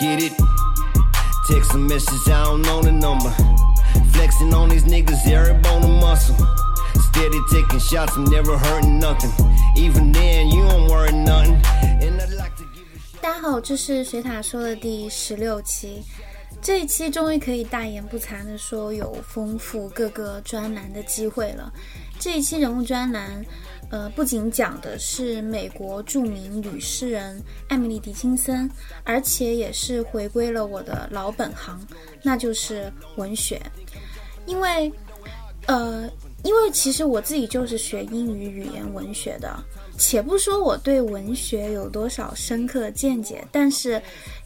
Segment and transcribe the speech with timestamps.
[0.00, 0.32] Get it?
[1.46, 3.28] Text a message, I don't know the number.
[4.14, 6.34] Flexing on these niggas, every bone and muscle.
[7.12, 9.30] Steady taking shots, I'm never hurting nothing.
[9.76, 11.60] Even then, you don't worry nothing.
[12.00, 13.20] And I'd like to give a shit.
[13.20, 16.02] 大家好，这是水塔说的第十六期。
[16.62, 21.70] 这一期终于可以大言不惭的说有丰富各个专栏的机会了。
[22.18, 23.44] 这一期人物专栏，
[23.90, 28.70] 呃，不仅讲的是美国著名女诗人艾米丽·狄金森，
[29.02, 31.84] 而且也是回归了我的老本行，
[32.22, 33.60] 那就是文学。
[34.46, 34.92] 因为，
[35.66, 36.08] 呃，
[36.44, 39.60] 因为其实我自己就是学英语语言文学的，
[39.98, 44.00] 且不说我对文学有多少深刻的见解，但是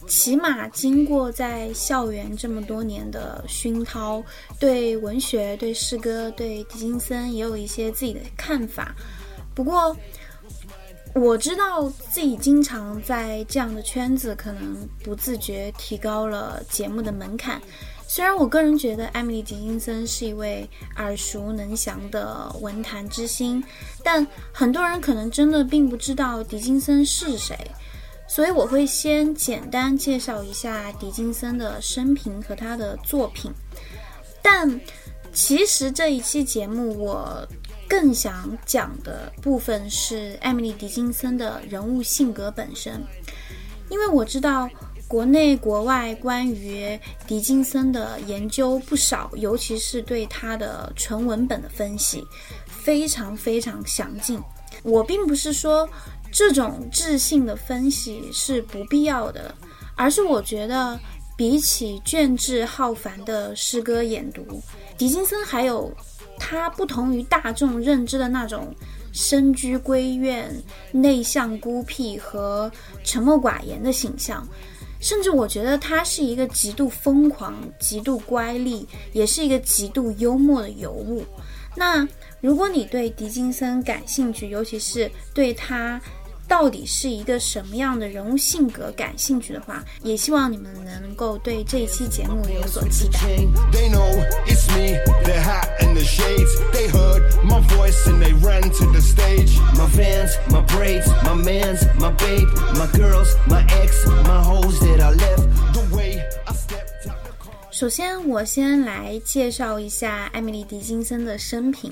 [0.07, 4.23] 起码经过在校园这么多年的熏陶，
[4.59, 8.95] 对文学、对诗歌、对狄金森也有一些自己的看法。
[9.55, 9.95] 不过，
[11.15, 17.61] 我知道自己经常在这样的圈子，可能不自觉提高了节目的门槛。
[18.07, 23.63] 虽然我个人觉得艾米丽·狄金森是一位耳熟能详的文坛之星，
[24.03, 27.57] 但很多人可能真的并不知道狄金森是谁，
[28.27, 33.51] 所以我会先简单介绍一下狄金森的生平和他的作品。
[34.43, 34.79] 但
[35.33, 37.47] 其实这一期节目我
[37.87, 43.03] 更想讲的部分是艾米丽·狄金森的人物性格本身，
[43.89, 44.69] 因为我知道。
[45.07, 52.25] 国内国外关于狄金森的研究不少，尤其是对他的纯文本的分析，
[52.65, 54.41] 非常非常详尽。
[54.81, 55.87] 我并不是说
[56.31, 59.53] 这种智性的分析是不必要的，
[59.95, 60.99] 而是我觉得
[61.37, 64.59] 比起卷帙浩繁的诗歌演读，
[64.97, 65.95] 狄金森还有
[66.47, 68.71] 他不同于大众认知的那种
[69.11, 70.53] 深居闺院、
[70.91, 72.71] 内向孤僻和
[73.03, 74.47] 沉默寡言的形象。
[74.99, 81.23] 甚至我觉得他是一个极度疯狂、极度乖戾，也是一个极度幽默的尤物。
[81.75, 82.07] 那
[82.41, 85.99] 如果你对狄金森感兴趣，尤其是对他
[86.47, 93.19] 到底是一个什么样的人物性格感兴趣的话也希望你们能够对这一期节目有所期待。
[107.71, 111.91] 首先我先来介绍一下艾米丽迪金森的生平。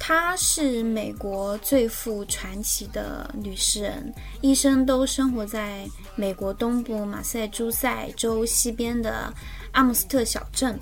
[0.00, 9.32] 她是美国最富传奇的女诗人，一生都生活在美国东部马赛诸塞州西边的
[9.72, 10.76] 阿姆斯特小镇。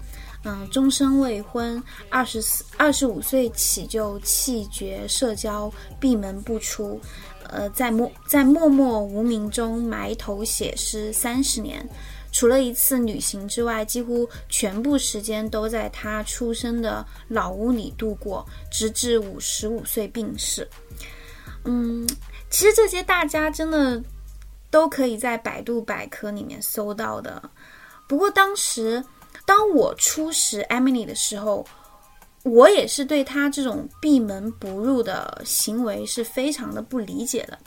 [0.45, 6.99] 嗯，终身未婚，二十四、二十五岁起就弃绝社交，闭门不出。
[7.49, 11.87] 呃，在默在默默无名中埋头写诗三十年。
[12.39, 20.69] 除了一次旅行之外，几乎全部时间都在他出生的老屋里度过，直至五十五岁病逝。
[21.65, 22.09] 嗯，
[22.49, 24.01] 其实这些大家真的
[24.71, 27.43] 都可以在百度百科里面搜到的。
[28.07, 29.05] 不过当时，
[29.45, 31.67] 当我初识 Emily 的时候，
[32.45, 37.59] 我也是对她这种闭门不入的行为是非常的不理解的。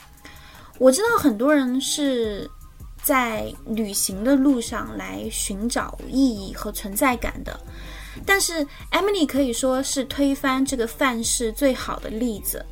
[0.77, 2.49] 我知道很多人是
[3.03, 7.59] 在旅行的路上来寻找意义和存在感的，
[8.25, 12.65] 但是 Emily 可以说是推翻这个范式最好的例子。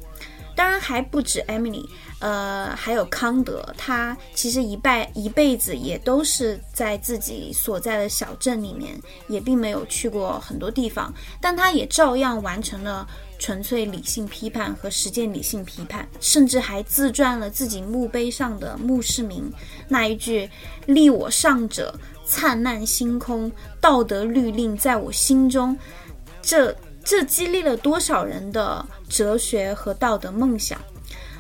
[0.56, 1.86] 当然还不止 Emily，
[2.20, 13.08] 呃，还有康德，他其实一辈一辈子也都是在自己所在的小镇里面，也并没有去过很多地方，但他也照样完成了
[13.40, 19.52] 纯粹理性批判和实践理性批判，甚至还自传了自己墓碑上的墓志铭
[19.88, 20.48] 那一句
[20.86, 23.52] “立我上者，灿烂星空，
[23.82, 25.76] 道德律令在我心中”，
[26.44, 26.76] 这。
[27.02, 30.80] 这激励了多少人的哲学和道德梦想？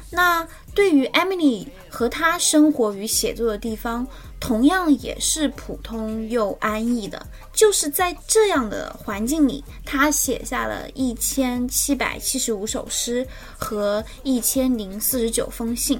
[0.09, 4.07] 那对于 Emily 和她生活与写作的地方，
[4.39, 7.25] 同样也是普通又安逸的。
[7.53, 13.27] 就是在这样的环境里，他写下了一千七百七十五首诗
[13.57, 15.99] 和一千零四十九封信。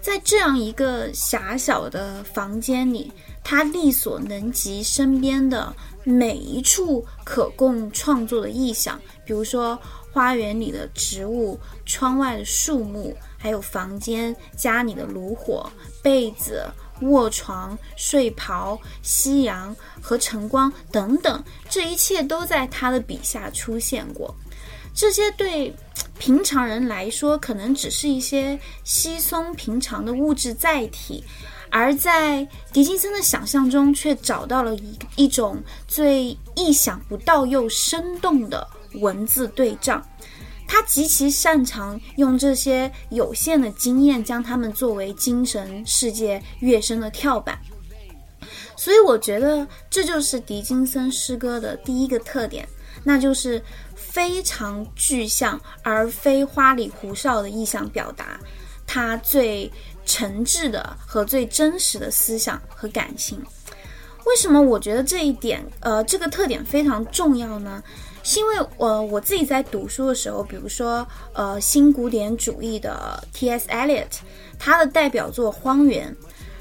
[0.00, 3.12] 在这样一个狭小的房间里，
[3.44, 5.74] 他力所能及身边的。
[6.04, 9.78] 每一处可供创作的意象，比如说
[10.10, 15.70] 花园里的植物、窗外的树木，还有房间、家里的炉火、
[16.02, 16.64] 被子、
[17.02, 24.34] 卧床、睡袍、夕阳和晨光等等，这一切都在他的笔下出现过。
[24.94, 25.74] 这些对
[26.18, 31.22] 平常人来说，可能只是一些稀松平常的物质载体。
[31.70, 40.02] 而在狄金森的想象中，却找到了一一种最意想不到又生动的文字对仗。
[40.68, 47.58] 他极其擅长用这些有限的经验，将它们作为精神世界跃升的跳板。
[48.76, 52.68] 所以，我觉得这就是狄金森诗歌的第一个特点，
[53.02, 53.60] 那就是
[53.96, 58.38] 非常具象而非花里胡哨的意象表达，
[58.86, 59.72] 他最
[60.04, 63.42] 诚挚的和最真实的思想和感情。
[64.26, 67.82] 为什么我觉得这一点，呃，这个特点非常重要呢？
[68.28, 73.66] 是因为呃，我自己在读书的时候，比如说呃，新古典主义的 T.S.
[73.70, 74.18] Eliot，
[74.58, 76.12] 他的代表作《荒原》，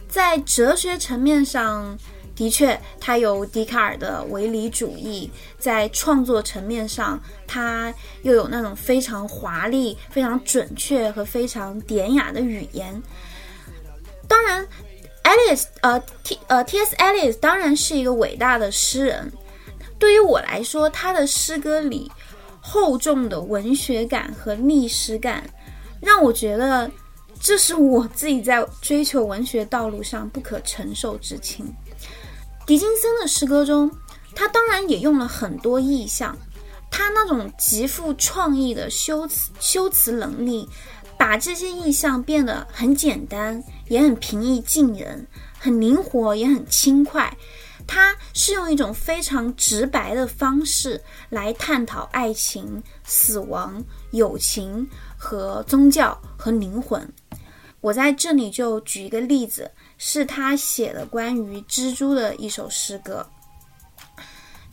[0.07, 1.99] 在哲学层面上
[2.37, 5.29] 的确他有笛卡尔的唯理主义，
[5.59, 13.03] 在创作层面上，他又有那种非常华丽、非常准确和非常典雅的语言。
[14.25, 14.65] 当然
[15.21, 16.95] ，Eliot 呃 T 呃 T.S.
[16.95, 19.29] Eliot 当然是一个伟大的诗人。
[19.99, 22.11] 对于我来说，他的诗歌里
[22.61, 25.43] 厚重的文学感和历史感，
[26.01, 26.89] 让我觉得
[27.39, 31.65] 这是我自己在追求文学道路上不可承受之轻。
[32.65, 33.89] 狄金森的诗歌中，
[34.35, 36.37] 他当然也用了很多意象，
[36.91, 40.67] 他那种极富创意的修辞修辞能力，
[41.17, 45.25] 把这些意象变得很简单，也很平易近人，
[45.57, 47.35] 很灵活，也很轻快。
[47.87, 53.81] 他是用一种非常直白的方式来探讨爱情、死亡、
[54.11, 54.85] 友情
[55.17, 57.09] 和宗教和灵魂。
[57.79, 63.25] 我在这里就举一个例子，是他写的关于蜘蛛的一首诗歌。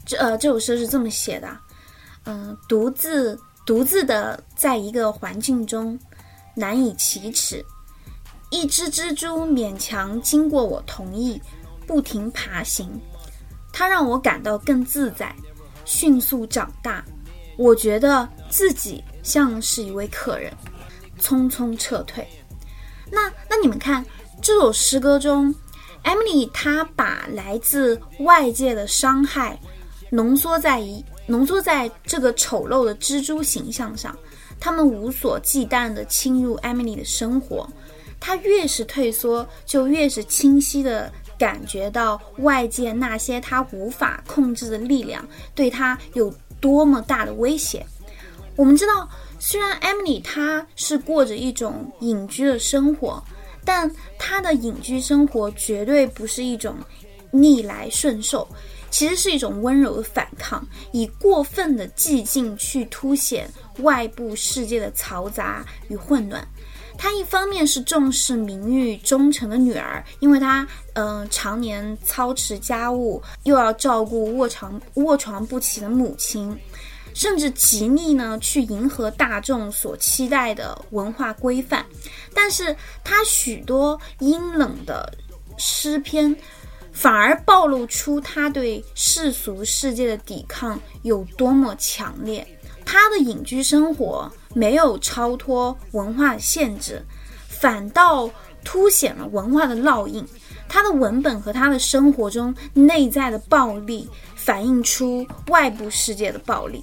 [0.04, 1.56] 这呃，这首诗是这么写的：
[2.24, 5.98] 嗯，独自独自的在一个环境中
[6.54, 7.64] 难以启齿，
[8.50, 11.40] 一只蜘蛛勉强经过我同意。
[11.86, 12.88] 不停爬行，
[13.72, 15.34] 它让我感到更自在，
[15.84, 17.04] 迅速长大。
[17.56, 20.52] 我觉得自己像是一位客人，
[21.20, 22.26] 匆匆撤退。
[23.12, 24.04] 那那你们看
[24.42, 25.54] 这首诗歌中
[26.02, 29.56] ，Emily 她把来自外界的伤害
[30.10, 34.18] 浓缩在一浓缩在这个丑陋的蜘蛛形象上，
[34.58, 37.68] 他们无所忌惮地侵入 Emily 的生活。
[38.18, 41.12] 她越是退缩，就越是清晰的。
[41.38, 47.84] 感觉到外界那些他无法控制的力量对他有多么大的威胁。
[48.56, 49.08] 我们知道，
[49.40, 53.22] 虽然 Emily 她是过着一种隐居的生活，
[53.64, 56.76] 但她的隐居生活绝对不是一种
[57.32, 58.46] 逆来顺受，
[58.90, 66.46] 其实是一种温柔的反抗，以过分的寂静去凸显外部世界的嘈杂与混乱。
[67.04, 76.58] 他一方面是重视名誉忠诚的女儿，因为他嗯常年操持家务，又要照顾卧床卧床不起的母亲，
[77.12, 81.84] 甚至极力呢去迎合大众所期待的文化规范。
[82.32, 82.74] 但是
[83.04, 85.12] 他许多阴冷的
[85.58, 86.34] 诗篇，
[86.90, 92.53] 反而暴露出他对世俗世界的抵抗有多么强烈。
[92.84, 97.04] 他的隐居生活没有超脱文化的限制，
[97.48, 98.30] 反倒
[98.62, 100.24] 凸显了文化的烙印。
[100.68, 106.82] 他的文本和他的生活中内在的暴力，反映出外部世界的暴力。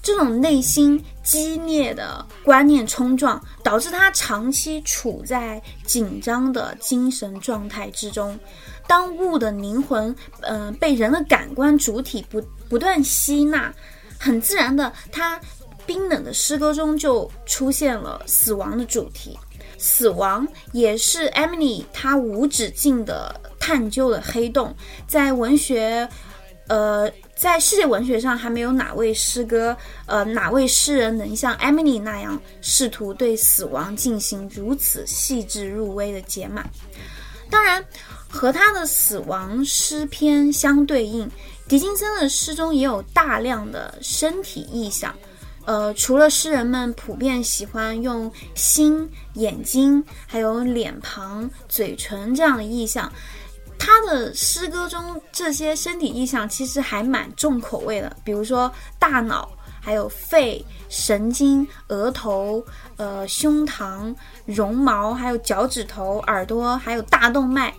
[0.00, 8.38] 这种内心激烈的观念冲撞，导致他长期处在紧张的精神状态之中。
[8.86, 13.74] 当物的灵魂，嗯，被人的感官主体不不断吸纳。
[14.18, 15.40] 很自然的，他
[15.86, 19.38] 冰冷的诗歌中就出现了死亡的主题。
[19.80, 24.74] 死亡也是 Emily 她无止境的探究的黑洞。
[25.06, 26.08] 在文学，
[26.66, 36.64] 呃，在世界文学上，还没有哪位诗歌，呃，哪位诗人能像 Emily 那样试图对死亡进行如此细致入微的解码。
[37.48, 37.82] 当然，
[38.28, 41.30] 和他的死亡诗篇相对应。
[41.68, 45.14] 狄金森的诗中也有大量的身体意象，
[45.66, 53.12] 呃，除了诗人们普遍喜欢用心、眼睛、还有脸庞、嘴唇这样的意象，
[53.78, 59.46] 他的诗歌中这些身体意象其实还蛮重口味的，比如说大脑、
[59.78, 62.64] 还有肺、神经、额头、
[62.96, 64.14] 呃胸膛、
[64.46, 67.74] 绒毛、还有脚趾头、耳朵、还有大动脉，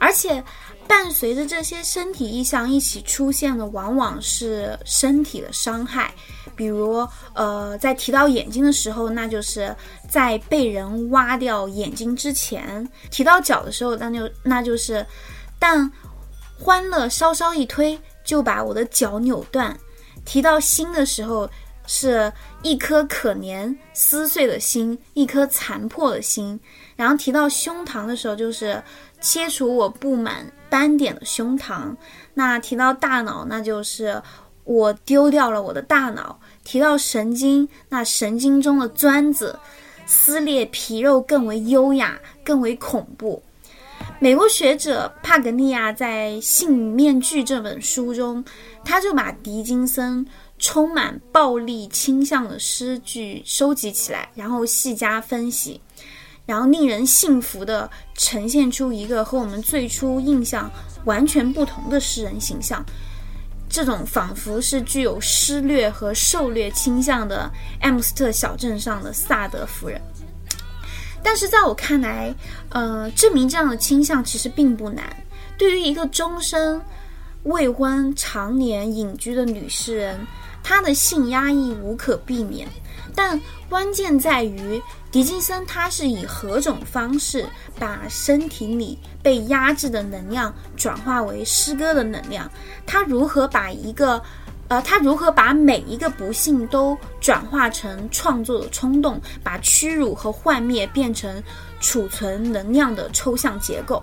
[0.00, 0.42] 而且。
[0.90, 6.12] 伴随着这些身体意象一起出现的，往往是身体的伤害。
[6.56, 9.72] 比如，呃，在提到眼睛的时候，那就是
[10.08, 15.06] 在被人挖掉眼睛之前；提到脚的时候，那就那就是，
[15.60, 15.88] 但
[16.58, 19.72] 欢乐稍稍一推，就把我的脚扭断；
[20.24, 21.48] 提到心的时候，
[21.86, 22.30] 是
[22.62, 26.58] 一颗可怜撕碎的心，一颗残破的心；
[26.96, 28.82] 然后提到胸膛的时候，就是
[29.20, 31.94] 切除我布满斑点的胸膛；
[32.34, 34.22] 那提到大脑，那就是。
[34.64, 36.38] 我丢掉了我的大脑。
[36.62, 39.58] 提到神经，那神经中的钻子
[40.06, 43.42] 撕裂皮肉更为优雅，更为恐怖。
[44.20, 48.44] 美国学者帕格尼亚在《性面具》这本书中，
[48.84, 50.24] 他就把狄金森
[50.58, 55.80] 充满暴力倾向的诗句收集起来，然后细加分析，
[56.50, 60.68] 然后令人信服地呈现出一个和我们最初印象
[61.04, 62.84] 完全不同的诗人形象。
[63.68, 67.48] 这种仿佛是具有施虐和受虐倾向的
[67.80, 70.02] 艾姆斯特小镇上的萨德夫人，
[71.22, 72.34] 但是在我看来，
[72.70, 75.04] 呃，证明这样的倾向其实并不难。
[75.56, 76.82] 对于一个终身
[77.44, 80.18] 未婚、常年隐居的女诗人，
[80.62, 82.68] 她的性压抑无可避免，
[83.14, 84.82] 但关键在于。
[85.12, 87.44] 狄金森他是以何种方式
[87.80, 92.48] 把身体里被压制的能量转化为诗歌的能量？
[92.86, 94.22] 他如何把一个，
[94.68, 101.42] 呃，他如何把每一个不幸都转化成创作的冲动，把屈辱和幻灭变成
[101.80, 104.00] 储存能量的抽象结构？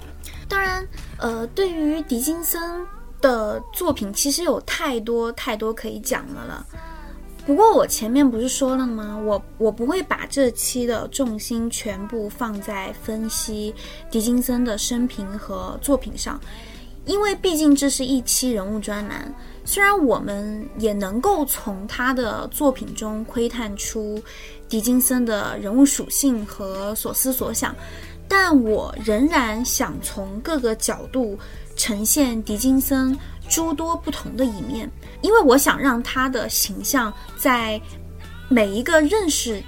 [0.49, 0.85] 当然，
[1.19, 2.85] 呃，对于狄金森
[3.21, 6.65] 的作品，其实有太多太多可以讲的了。
[7.45, 9.17] 不过我前面不是说了吗？
[9.17, 13.73] 我我不会把这期的重心全部放在分析
[14.11, 16.37] 狄金森的生平和作品上，
[17.05, 19.33] 因为毕竟这是一期人物专栏。
[19.63, 24.21] 虽然我们也能够从他的作品中窥探出
[24.67, 27.73] 狄金森的人物属性和所思所想，
[28.27, 31.39] 但我仍然想从各个角度
[31.77, 33.17] 呈现狄金森。
[33.49, 34.91] 诸多不同的一面，
[35.21, 37.81] 因为我想让他的形象在
[38.49, 39.63] 每一个认识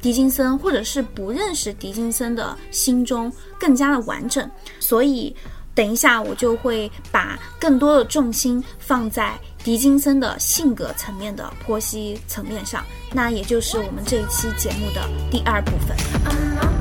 [0.00, 5.34] 狄金森或者是不认识狄金森的心中更加的完整，所以
[5.74, 16.73] 等一下我就会把更多的重心放在狄金森的性格层面的剖析层面上，那也就是我们这一期节目的第二部分。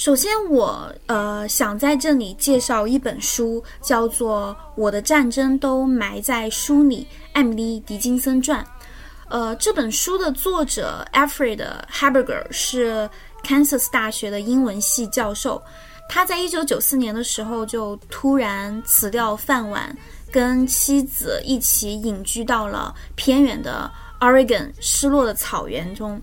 [0.00, 7.02] 首先，我呃想在这里介绍一本书，叫做《我的战争都埋在书里》——
[7.36, 8.66] 艾米丽·狄金森传。
[9.28, 13.10] 呃，这本书的作者 Alfred Haberger 是
[13.44, 15.62] Kansas 大学的英文系教授。
[16.08, 19.94] 他在一九九四年的时候就突然辞掉饭碗，
[20.32, 26.18] 跟妻子一起隐居到了偏远的 Oregon 失落的草原中。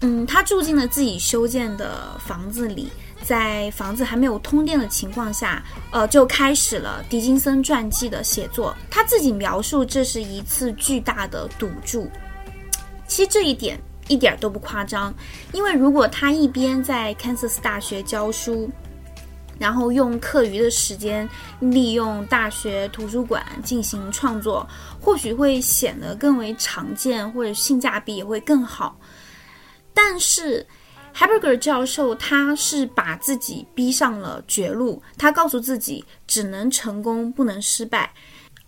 [0.00, 2.90] 嗯，他住进了自己修建的房子里，
[3.22, 8.76] 在房子还没有通电的情况下，呃，就开始了狄金森传记的写作。
[8.90, 12.10] 他自己描述这是一次巨大的赌注。
[13.06, 15.14] 其实这一点一点都不夸张，
[15.52, 18.70] 因为如果他一边在 Kansas 大学教书，
[19.58, 21.26] 然后用课余的时间
[21.58, 24.68] 利用大学图书馆进行创作，
[25.00, 28.94] 或许会显得更为常见，或者性价比也会更好。
[29.98, 30.64] 但是
[31.14, 38.12] ，Haberger 教授他是把自己逼上了绝路，他告诉自己只能成功不能失败，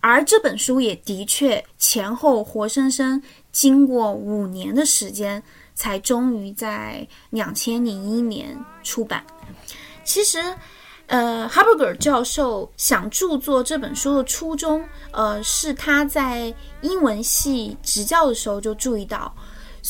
[0.01, 3.21] 而这本书也的确前后活生生
[3.51, 5.41] 经过五年的时间，
[5.75, 9.23] 才终于在两千零一年出版。
[10.03, 10.41] 其实，
[11.05, 19.31] 呃，Haberger 教授想著作这本书的初衷，呃，是他在英文系执教的时候就注意到。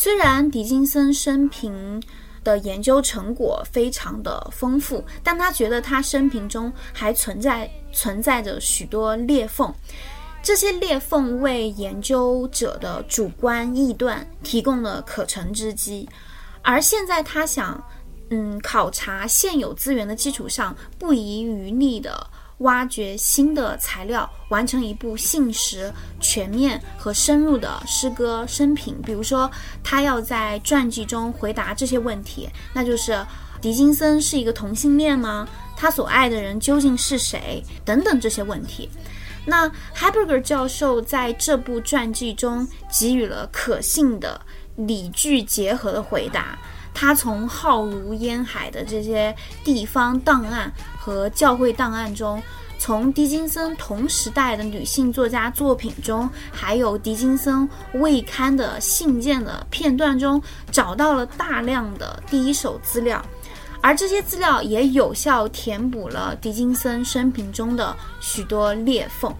[0.01, 2.01] 虽然狄金森生平
[2.41, 9.69] 的研究成果非常的丰富，但他觉得他生平中还存在存在着许多裂缝，
[10.41, 16.07] 这些裂缝为研究者的主观臆断提供了可乘之机，
[16.61, 17.83] 而现在他想，
[18.29, 22.25] 嗯，考察现有资源的基础上，不遗余力的。
[22.59, 29.01] 挖掘新的材料，完成一部信实、全面和深入的诗歌生平。
[29.01, 29.49] 比如说，
[29.83, 33.25] 他要在传记中回答这些问题，那就是：
[33.61, 35.47] 狄金森是一个同性恋吗？
[35.75, 37.63] 他所爱的人究竟是谁？
[37.85, 38.89] 等等这些问题。
[39.45, 44.39] 那 Haberger 教授在这部传记中给予了可信的
[44.75, 46.59] 理据结合的回答。
[46.93, 50.71] 他从浩如烟海的这些地方档案
[51.09, 52.41] 和教会档案中，
[52.77, 60.39] 从狄金森同时代的女性作家作品中，还有狄金森未刊的信件的片段中，
[60.71, 63.19] 找到了大量的第一手资料，
[63.81, 69.33] 而这些资料也有效填补了狄金森生平中的许多裂缝，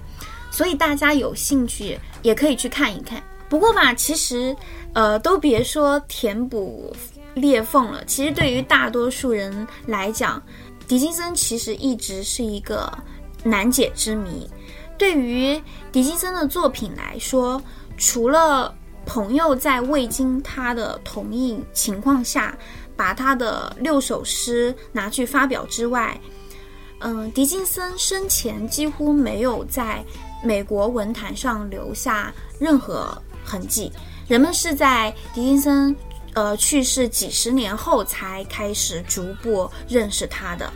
[0.50, 3.22] 所以大家有兴趣也可以去看一看。
[3.48, 4.56] 不过吧，其实，
[4.94, 6.92] 呃，都别说填补。
[7.36, 8.04] 裂缝了。
[8.06, 10.42] 其实对于大多数人来讲，
[10.89, 12.91] 狄金森其实一直是一个
[13.43, 14.50] 难解之谜。
[14.98, 17.62] 对于狄金森的作品来说，
[17.96, 22.58] 除了朋友在未经他的同意情况下
[22.98, 26.19] 把他的六首诗拿去发表之外，
[27.01, 30.03] 嗯，狄金森生前几乎没有在
[30.43, 33.15] 美国文坛上留下任何
[33.46, 33.91] 痕迹。
[34.27, 35.96] 人们是在狄金森。
[36.34, 40.72] 呃，去世几十年后才开始逐步认识他的。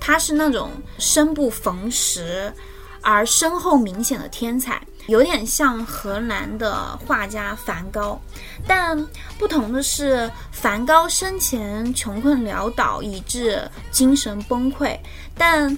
[0.00, 2.52] 他是那种生不逢时
[3.00, 8.20] 而身后明显的天才，有点像荷兰的画家梵高。
[8.66, 8.96] 但
[9.38, 14.98] 不同的是，梵高生前穷困潦倒，以致精神崩溃。
[15.36, 15.76] 但，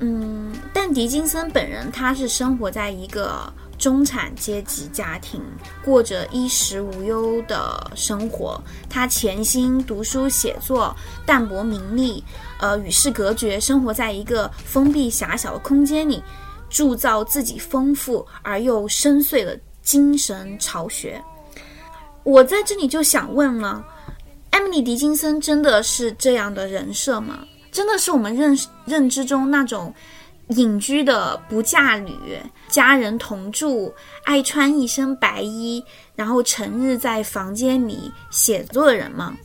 [0.00, 3.52] 嗯，但狄金森本人他是生活在一个。
[3.80, 5.42] 中产阶级家庭
[5.82, 10.94] 过着衣食无忧的生活，他潜心读书写作，
[11.24, 12.22] 淡泊名利，
[12.60, 16.22] 呃，与世隔绝，生活在一个封闭狭小的空间里，
[16.68, 21.20] 铸造自己丰富而又深邃的精神巢穴。
[22.22, 23.82] 我在这里就想问了，
[24.50, 27.38] 艾米丽·狄金森真的是这样的人设吗？
[27.72, 29.94] 真的是我们认认知中那种？
[30.50, 32.38] 隐居的不嫁女，
[32.68, 33.92] 家人同住，
[34.24, 35.82] 爱穿一身白衣，
[36.16, 39.36] 然后成日在房间里写作的人吗？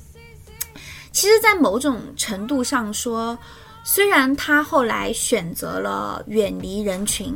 [1.12, 3.38] 其实，在某种程度上说，
[3.84, 7.34] 虽然他后来选择了远离人群，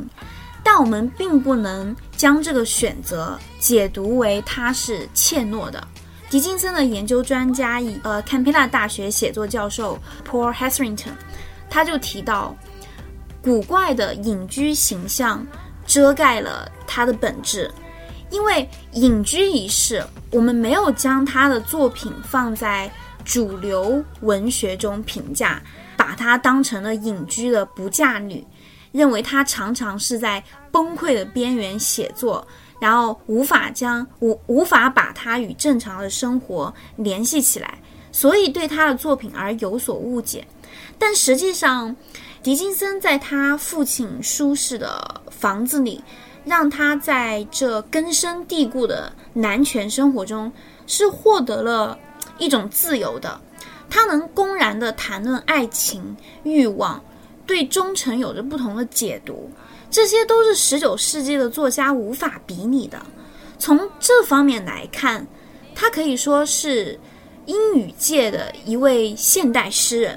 [0.64, 5.86] 但我们并不能将这个选择解读为他是怯懦的。
[6.28, 9.96] 狄金森的研究专家，以呃，堪培拉大学写作教授
[10.28, 11.12] Paul Hetherington，
[11.70, 12.56] 他就提到。
[13.42, 15.46] 古怪的隐居形象
[15.86, 17.70] 遮盖了他的本质，
[18.30, 22.90] 因为隐居一事，我们没有将他的作品放在
[23.24, 25.62] 主流文学中评价，
[25.96, 28.46] 把他当成了隐居的不嫁女，
[28.92, 32.46] 认为他常常是在崩溃的边缘写作，
[32.78, 37.78] 然后无法将无无法把他与正常的生活联系起来，
[38.12, 40.46] 所以对他的作品而有所误解，
[40.98, 41.96] 但实际上。
[42.42, 46.02] 狄金森在他父亲舒适的房子里，
[46.42, 50.50] 让他在这根深蒂固的男权生活中
[50.86, 51.98] 是获得了
[52.38, 53.38] 一种自由的。
[53.90, 57.02] 他能公然地谈论爱情、欲望，
[57.44, 59.50] 对忠诚有着不同的解读，
[59.90, 62.98] 这些都是十九世纪的作家无法比拟的。
[63.58, 65.26] 从这方面来看，
[65.74, 66.98] 他可以说是
[67.44, 70.16] 英语界的一位现代诗人。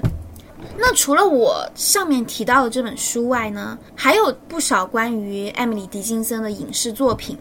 [0.77, 7.38] 那除了我上面提到的这本书外呢，还有不少关于艾米丽·狄金森的影视作品。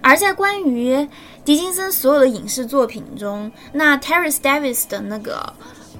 [0.00, 1.08] 而在关于
[1.44, 5.52] 狄金森所有的影视作品中，那 Terry Davis 的那个。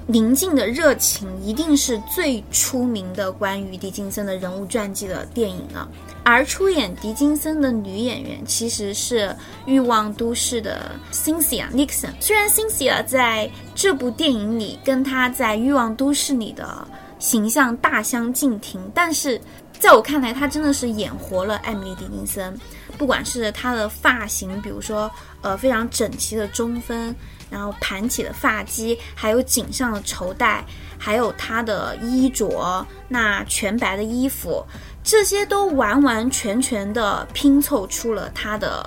[0.05, 5.89] 宁静的热情一定是最出名的关于狄金森的人物传记的电影了。
[6.25, 9.27] 而出演狄金森的女演员其实是
[9.65, 12.11] 《欲望都市》的 Cynthia Nixon。
[12.19, 16.87] 虽然 Cynthia 在这部电影里跟她在《欲望都市》里的
[17.19, 19.39] 形象大相径庭，但是
[19.79, 22.57] 在我看来，她真的是演活了艾米丽·狄金森。
[22.97, 25.09] 不管是她的发型，比如说
[25.41, 27.15] 呃非常整齐的中分。
[27.53, 30.65] 然后盘起的发髻，还有颈上的绸带，
[30.97, 34.65] 还有她的衣着，那全白的衣服，
[35.03, 38.83] 这些都完完全全的拼凑出了她的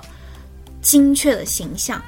[0.81, 2.01] 精确的形象。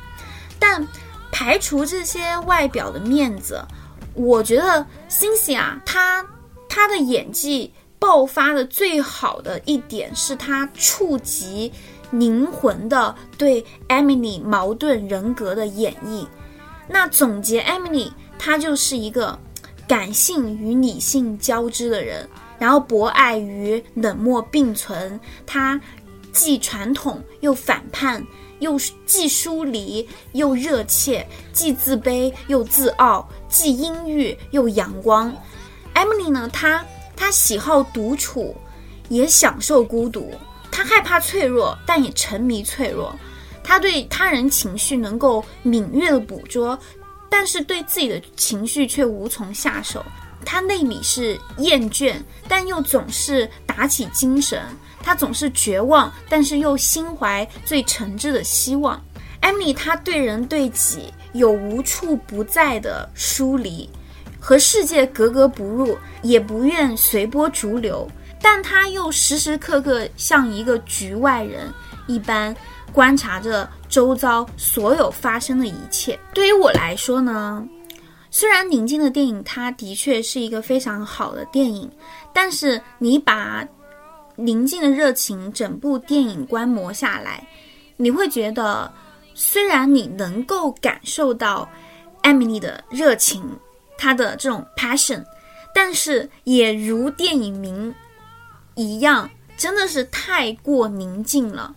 [0.59, 0.85] 但
[1.31, 3.65] 排除这些外表的面子，
[4.13, 6.25] 我觉得星星啊她
[6.67, 11.71] 她的演技爆发的最好的一点是她触及
[12.11, 16.27] 灵魂的对 Emily 矛盾人格的演绎。
[16.91, 19.37] 那总结，Emily，她就是一个
[19.87, 25.19] 感性与理性交织的人，然后博爱与冷漠并存。
[25.45, 25.79] 她
[26.33, 28.25] 既传统又反叛，
[28.59, 35.31] 又既疏离又热切，既自卑又自傲，既阴郁又阳光。
[35.93, 36.83] Emily 呢，她
[37.15, 38.55] 她喜好独处，
[39.09, 40.31] 也享受孤独。
[40.71, 43.13] 她害怕脆弱，但也沉迷脆弱。
[43.63, 46.77] 他对他人情绪能够敏锐的捕捉，
[47.29, 50.03] 但是对自己的情绪却无从下手。
[50.45, 52.15] 他内里是厌倦，
[52.47, 54.61] 但又总是打起精神。
[55.01, 59.01] 他总是绝望，但是又心怀最诚挚的希望。
[59.39, 63.89] 艾米，他对人对己有无处不在的疏离，
[64.39, 68.09] 和世界格格不入，也不愿随波逐流。
[68.41, 71.71] 但他又时时刻刻像一个局外人
[72.07, 72.55] 一般，
[72.93, 76.19] 观察着周遭所有发生的一切。
[76.33, 77.65] 对于我来说呢，
[78.31, 81.89] 虽然《宁静的电影》它的确是一个非常好的电影，
[82.33, 83.65] 但是你把
[84.35, 87.45] 宁静的热情，整部电影观摩下来，
[87.97, 88.91] 你会觉得，
[89.33, 91.67] 虽然你能够感受到
[92.21, 93.43] 艾米丽的热情，
[93.97, 95.23] 她的这种 passion，
[95.73, 97.93] 但是也如电影名
[98.75, 101.75] 一样，真的是太过宁静了。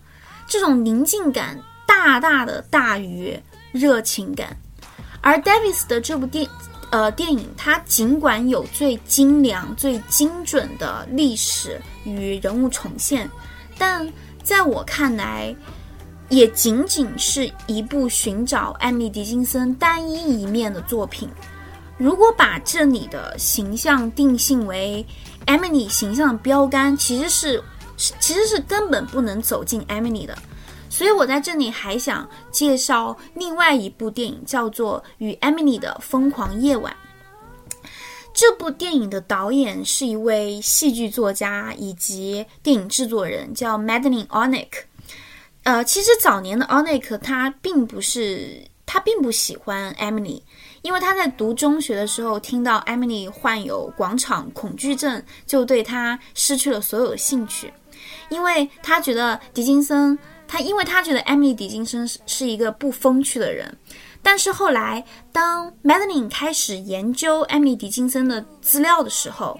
[0.53, 3.35] 这种宁静感大大的大于
[3.71, 4.55] 热情感。
[5.19, 6.47] 而 Davis 的这部电
[6.91, 11.81] 呃电影，它尽管有最精良、最精准的历史。
[12.03, 13.27] 与人物重现，
[13.79, 14.07] 但
[14.43, 15.55] 在我看来，
[16.29, 21.27] 也仅仅是一部寻找艾米·狄金森单一一面的作品。
[21.97, 25.03] 如果把这里的形象定性为
[25.45, 27.63] 艾米丽形象的标杆，其实是
[28.19, 30.37] 其实是根本不能走进艾米丽的。
[30.89, 36.91] 所以我在这里还想介绍另外一部电影，叫做《与艾米丽的疯狂夜晚》。
[38.33, 44.69] 这部电影的导演是一位戏剧作家以及电影制作人，叫 Madeline Onick。
[45.63, 50.41] 呃，其实早年的 Onick 他并不是他并不喜欢 Emily，
[50.81, 57.71] 因为他在读中学的时候听到 Emily 患有广场恐惧症，就对他失去了所有的兴趣，
[58.33, 60.17] 因为他觉得狄金森，
[60.47, 63.77] 他因为他觉得 Emily 狄金森是是一个不风趣的人。
[64.25, 69.59] 但是后来，当 Madeline 开始研究艾米狄金森的资料的时候，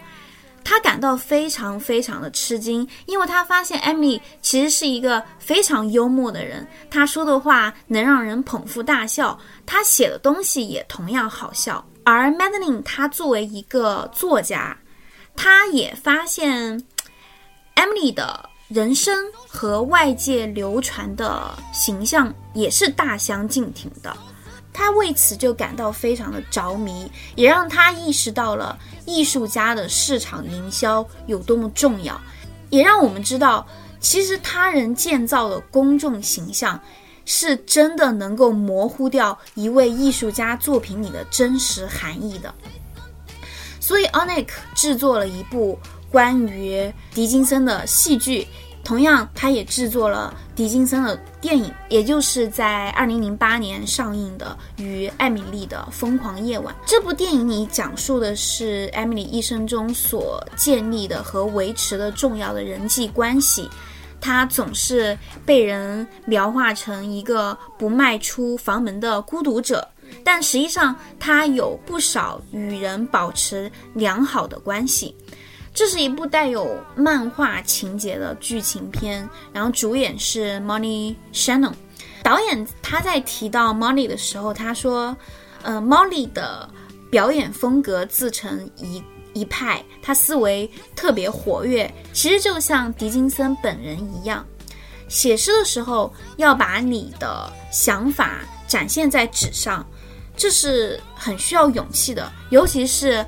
[0.63, 11.83] 他感到非常非常的吃惊，因为他发现艾米其实是一个非常幽默的人，他说的话能让人捧腹大笑，他写的东西也同样好笑。
[12.05, 14.77] 而 Madeline 他作为一个作家，
[15.35, 16.81] 他也发现
[17.75, 19.15] Emily 的人生
[19.47, 24.15] 和外界流传的形象也是大相径庭的。
[24.71, 32.19] 他为此就感到非常的着迷，也让他意识到了艺术家的市场营销有多么重要，
[32.71, 33.67] 也让我们知道，
[33.99, 36.79] 其实他人建造的公众形象，
[37.23, 42.51] 是真的能够模糊掉一位艺术家作品里的真实含义的。
[43.79, 45.77] 所以 o n i k 制作了一部
[46.13, 48.47] 关于狄金森的戏剧。
[48.83, 56.71] 同样，他也制作了狄金森的电影，也就是在二零零八年上映的《与艾米丽的疯狂夜晚》。
[56.85, 63.67] 这部电影里讲述的是艾米丽一生中所建立的和维持的重要的人际关系。
[64.21, 69.87] 她总是被人描画成一个不迈出房门的孤独者，
[70.25, 75.15] 但实际上她有不少与人保持良好的关系。
[75.73, 81.73] 这是一部带有漫画情节的剧情片，然后主演是 Molly Shannon。
[82.21, 85.17] 导演他在提到 Molly 的时候，他说
[85.63, 86.69] ：“呃，Molly 的
[87.09, 94.45] 表演风格自成一一派，他思维特别活跃，其实就像狄金森本人一样。
[95.09, 99.85] 写诗的时候要把你的想法展现在纸上，
[100.37, 103.25] 这是很需要勇气的，尤其是。”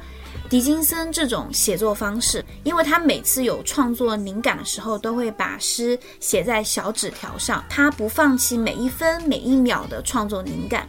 [0.48, 10.88] 狄金森这种写作方式，因为他每次有创作灵感的时候，都会把诗写在小纸条上，他不放弃每一分每一秒的创作灵感，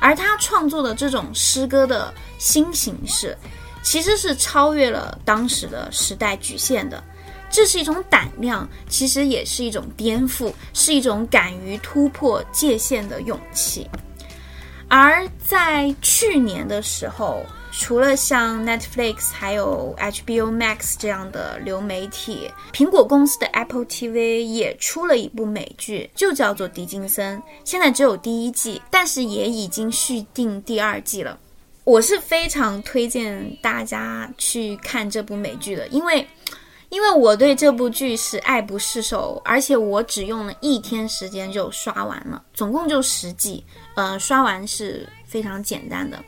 [0.00, 3.36] 而他创作的这种诗歌的新形式，
[3.82, 7.04] 其实是超越了当时的时代局限的，
[7.50, 13.86] 这是一种胆量，其实也是一种颠覆，是一种敢于突破界限的勇气。
[14.88, 17.44] 而在去年的时候。
[17.78, 27.38] 除了像 Netflix 还有 HBO Max 这样的流媒体，苹果公司的 Apple TV 也出了一部美剧，就叫做《狄金森》。
[27.64, 31.38] 现在只有第一季，但是也已经续订第二季了。
[31.84, 36.26] 我是非常推荐大家去看这部美剧的，因为
[36.88, 43.62] 因为我对这部剧是爱不释手，而且我只用了一天时间就刷完了，总共就十季，
[43.94, 46.18] 呃，刷完是非常简单的。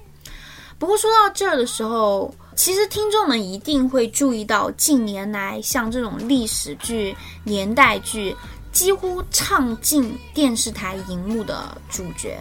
[0.78, 8.34] 不过说到这儿的时候，其实听众们一定会注意到，近年来像这种历史剧、年代剧，
[8.72, 12.38] 几乎唱进电视台荧幕的主角。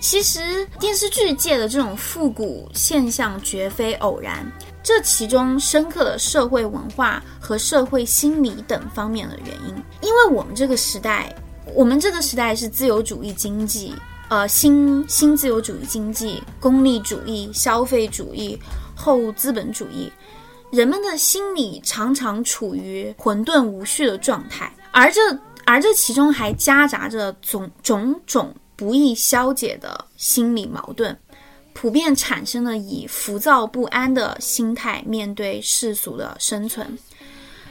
[0.00, 4.50] 其实电视剧界的这种复古现象绝非偶然，
[4.82, 9.74] 这其中深刻的社会文化和社会心理等方面的原因。
[10.02, 11.34] 因为我们这个时代，
[11.74, 13.94] 我们这个时代是自由主义经济，
[14.28, 18.58] 呃，新新自由主义经济、功利主义、消费主义、
[18.96, 20.10] 后资本主义，
[20.72, 25.20] 人们的心理常常处于混沌无序的状态，而这
[25.64, 28.54] 而这其中还夹杂着种种种。
[28.76, 31.16] 不易消解的心理矛盾，
[31.74, 36.98] 普遍产生了以浮躁不安的心态面对世俗的生存，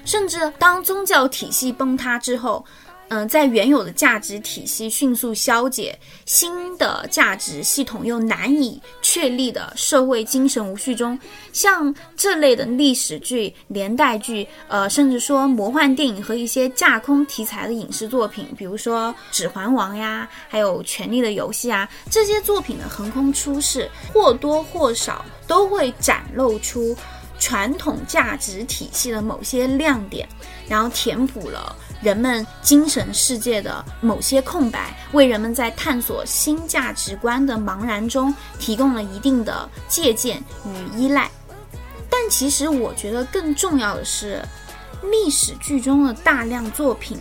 [0.06, 2.66] 甚至当宗教体系崩塌之后。
[3.13, 5.95] 嗯，在原有的价值体系迅速消解，
[6.26, 11.17] 新的价值系统又难以确立的社会精神无序中，
[11.52, 26.97] 像这类的历史剧、连带剧，呃，甚至说魔幻电影和一些架空题材的影视作品，比如说《指环王》呀，还有《权力的游戏》啊，这些作品的横空出世，或多或少都会展露出
[27.38, 30.28] 传统价值体系的某些亮点，
[30.67, 31.76] 然后填补了。
[32.04, 41.32] 人们精神世界的某些空白，为人们在探索新价值观的茫然中提供了一定的借鉴与依赖。
[42.10, 44.44] 但其实，我觉得更重要的是，
[45.04, 47.18] 历史剧中的大量作品，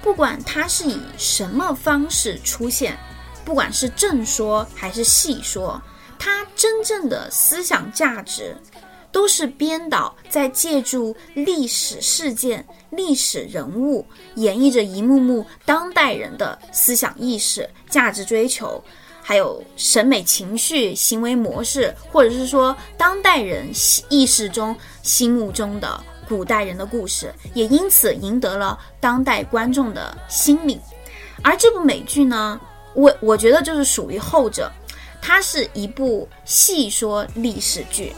[0.00, 2.96] 不管它是以什么方式出现，
[3.44, 5.82] 不管是正说还是戏说，
[6.18, 8.56] 它真正的思想价值。
[9.12, 18.82] 都是编导在借助历史事件、历史人物，演绎着一幕幕当代人的思想意识、价值追求，
[19.22, 23.68] 还有审美情绪、行为模式，或者是说当代人
[24.08, 30.80] 意识中、心目中的古代人的故事，也因此赢得了当代观众的心理。
[31.42, 32.60] 而这部美剧呢，
[32.94, 34.70] 我我觉得就是属于后者，
[35.20, 38.12] 它是一部细说历史剧。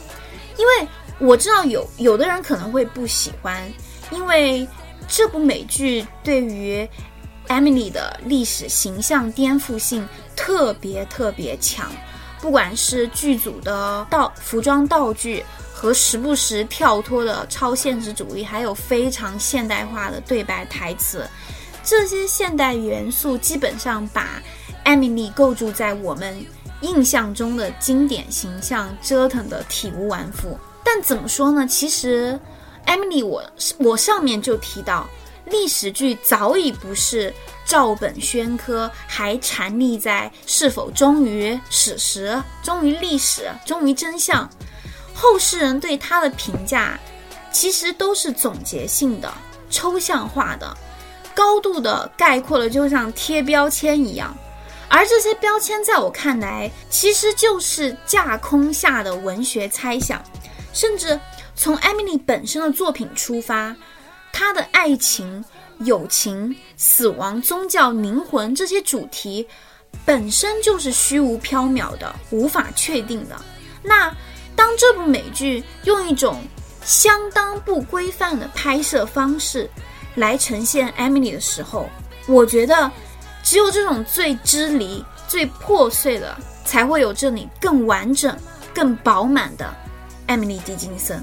[0.57, 0.87] 因为
[1.19, 3.61] 我知道有有的人可能会不喜欢，
[4.11, 4.67] 因为
[5.07, 6.87] 这部美剧对于
[7.47, 11.91] Emily 的历史形象颠覆性特别特别强，
[12.41, 21.27] 不管是剧组的道服装道具和时不时跳脱的超现实主义，还有非常现代化的对白台词，
[21.83, 24.41] 这些现代元素基本上把
[24.85, 26.45] Emily 构筑在我们。
[26.83, 31.65] 印象中的经典形象折腾的体无完肤，但怎么说呢？
[31.65, 32.37] 其实
[32.85, 33.41] ，Emily，我
[33.77, 35.07] 我上面就提到，
[35.45, 37.33] 历史剧早已不是
[37.65, 44.47] 照本宣科，还缠溺在是否忠于史实、忠于历史、忠于真相。
[45.15, 46.99] 后世人对他的评价，
[47.51, 49.31] 其实都是总结性的、
[49.69, 50.75] 抽象化的，
[51.33, 54.35] 高度的概括了，就像贴标签一样。
[54.95, 60.23] 而这些标签在我看来，其实就是架空下的文学猜想。
[60.71, 61.19] 甚至
[61.55, 63.75] 从艾米丽本身的作品出发，
[64.31, 65.43] 她的爱情、
[65.79, 69.47] 友情、死亡、宗教、灵魂这些主题，
[70.05, 73.35] 本身就是虚无缥缈的、无法确定的。
[73.81, 74.15] 那
[74.55, 76.39] 当这部美剧用一种
[76.85, 79.67] 相当不规范的拍摄方式
[80.13, 81.89] 来呈现艾米丽的时候，
[82.27, 82.91] 我觉得。
[83.43, 88.35] 只有这种最支离、最破碎的，才会有这里更完整、
[88.73, 89.71] 更饱满的
[90.25, 91.21] 艾米丽·狄金森。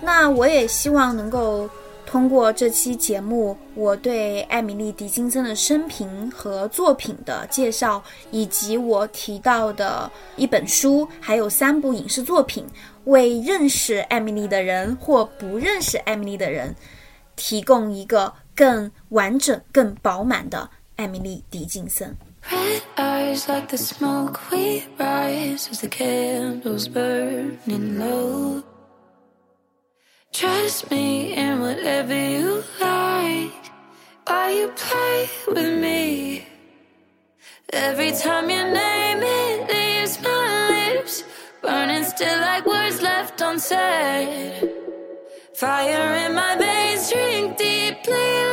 [0.00, 1.68] 那我也希望能够
[2.06, 12.64] 通过这期节目，我对艾米丽·狄金森的生平和作品的介绍，以及我提到的一本书，还有三部影视作品，
[13.04, 16.74] 为认识艾米丽的人或不认识艾米丽的人，
[17.36, 20.68] 提供一个更完整、更饱满的。
[20.97, 22.17] Emily 狄金森。
[22.51, 28.63] Red eyes like the smoke we rise as the candles burning low.
[30.31, 33.51] Trust me in whatever you like.
[34.25, 36.47] Why you play with me?
[37.71, 41.23] Every time you name it, leaves my lips
[41.61, 44.69] burning still like words left unsaid.
[45.55, 48.46] Fire in my veins, drink deeply,